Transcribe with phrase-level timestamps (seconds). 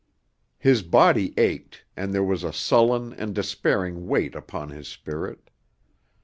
[0.57, 5.51] His body ached, and there was a sullen and despairing weight upon his spirit.